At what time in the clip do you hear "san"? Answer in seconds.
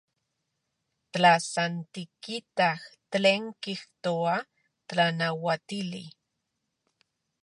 1.51-1.73